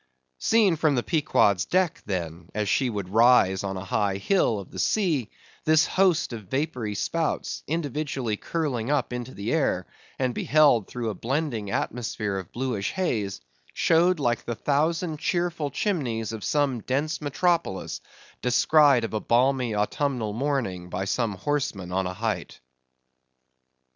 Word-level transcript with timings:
Seen 0.39 0.77
from 0.77 0.95
the 0.95 1.03
Pequod's 1.03 1.65
deck, 1.65 2.01
then, 2.07 2.49
as 2.55 2.67
she 2.67 2.89
would 2.89 3.09
rise 3.13 3.63
on 3.63 3.77
a 3.77 3.85
high 3.85 4.17
hill 4.17 4.57
of 4.57 4.71
the 4.71 4.79
sea, 4.79 5.29
this 5.63 5.85
host 5.85 6.33
of 6.33 6.47
vapory 6.47 6.95
spouts, 6.95 7.61
individually 7.67 8.35
curling 8.35 8.89
up 8.89 9.13
into 9.13 9.35
the 9.35 9.53
air, 9.53 9.85
and 10.17 10.33
beheld 10.33 10.87
through 10.87 11.11
a 11.11 11.13
blending 11.13 11.69
atmosphere 11.69 12.39
of 12.39 12.51
bluish 12.51 12.93
haze, 12.93 13.41
showed 13.75 14.19
like 14.19 14.43
the 14.45 14.55
thousand 14.55 15.19
cheerful 15.19 15.69
chimneys 15.69 16.31
of 16.33 16.43
some 16.43 16.79
dense 16.81 17.21
metropolis, 17.21 18.01
descried 18.41 19.03
of 19.03 19.13
a 19.13 19.19
balmy 19.21 19.75
autumnal 19.75 20.33
morning, 20.33 20.89
by 20.89 21.05
some 21.05 21.35
horseman 21.35 21.91
on 21.91 22.07
a 22.07 22.13
height. 22.15 22.59